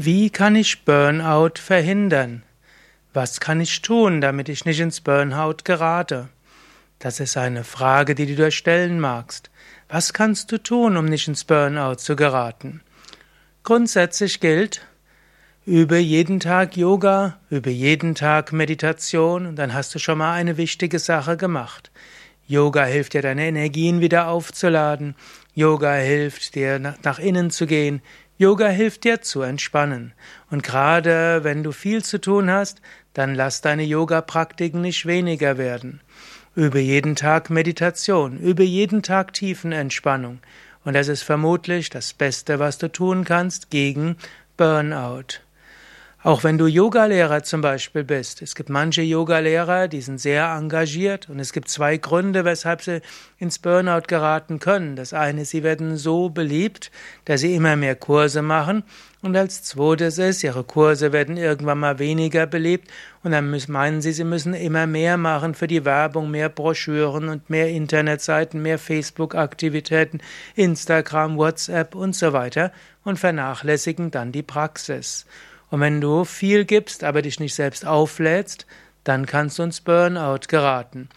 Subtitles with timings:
[0.00, 2.44] Wie kann ich Burnout verhindern?
[3.12, 6.28] Was kann ich tun, damit ich nicht ins Burnout gerate?
[7.00, 9.50] Das ist eine Frage, die du dir stellen magst.
[9.88, 12.80] Was kannst du tun, um nicht ins Burnout zu geraten?
[13.64, 14.86] Grundsätzlich gilt,
[15.66, 20.58] übe jeden Tag Yoga, übe jeden Tag Meditation und dann hast du schon mal eine
[20.58, 21.90] wichtige Sache gemacht.
[22.46, 25.16] Yoga hilft dir, deine Energien wieder aufzuladen.
[25.54, 28.00] Yoga hilft dir, nach innen zu gehen.
[28.38, 30.12] Yoga hilft dir zu entspannen.
[30.48, 32.80] Und gerade wenn du viel zu tun hast,
[33.12, 36.00] dann lass deine Yoga-Praktiken nicht weniger werden.
[36.54, 40.38] Übe jeden Tag Meditation, übe jeden Tag Tiefenentspannung.
[40.84, 44.16] Und das ist vermutlich das Beste, was du tun kannst gegen
[44.56, 45.40] Burnout.
[46.20, 48.42] Auch wenn du Yogalehrer zum Beispiel bist.
[48.42, 53.02] Es gibt manche Yogalehrer, die sind sehr engagiert und es gibt zwei Gründe, weshalb sie
[53.38, 54.96] ins Burnout geraten können.
[54.96, 56.90] Das eine, sie werden so beliebt,
[57.24, 58.82] dass sie immer mehr Kurse machen
[59.22, 62.90] und als zweites ist, ihre Kurse werden irgendwann mal weniger beliebt
[63.22, 67.48] und dann meinen sie, sie müssen immer mehr machen für die Werbung, mehr Broschüren und
[67.48, 70.20] mehr Internetseiten, mehr Facebook-Aktivitäten,
[70.56, 72.72] Instagram, WhatsApp und so weiter
[73.04, 75.26] und vernachlässigen dann die Praxis.
[75.70, 78.66] Und wenn du viel gibst, aber dich nicht selbst auflädst,
[79.04, 81.08] dann kannst du ins Burnout geraten.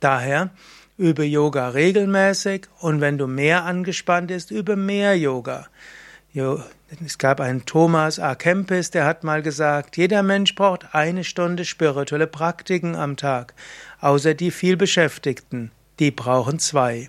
[0.00, 0.50] Daher
[0.96, 5.66] übe Yoga regelmäßig und wenn du mehr angespannt bist, übe mehr Yoga.
[7.04, 8.34] Es gab einen Thomas A.
[8.34, 13.54] Kempis, der hat mal gesagt, jeder Mensch braucht eine Stunde spirituelle Praktiken am Tag,
[14.00, 17.08] außer die viel Beschäftigten, die brauchen zwei.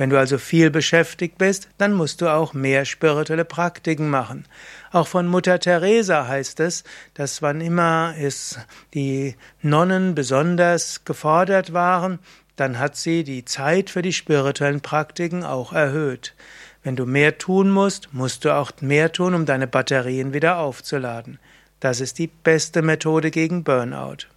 [0.00, 4.46] Wenn du also viel beschäftigt bist, dann musst du auch mehr spirituelle Praktiken machen.
[4.92, 8.58] Auch von Mutter Teresa heißt es, dass wann immer es
[8.94, 12.18] die Nonnen besonders gefordert waren,
[12.56, 16.34] dann hat sie die Zeit für die spirituellen Praktiken auch erhöht.
[16.82, 21.38] Wenn du mehr tun musst, musst du auch mehr tun, um deine Batterien wieder aufzuladen.
[21.78, 24.28] Das ist die beste Methode gegen Burnout.